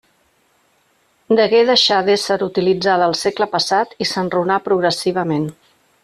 [1.39, 5.47] Degué deixar d'ésser utilitzada el segle passat i s'enrunà progressivament.